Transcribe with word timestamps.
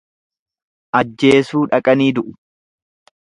Ajjeesuu 0.99 1.61
dhaqanii 1.75 2.09
du'u. 2.21 2.35